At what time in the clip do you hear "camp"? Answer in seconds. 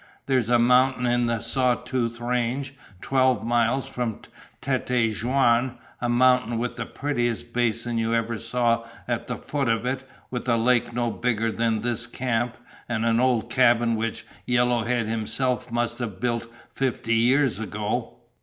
12.07-12.57